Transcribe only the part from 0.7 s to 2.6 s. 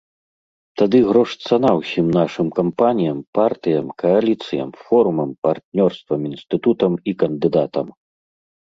Тады грош цана ўсім нашым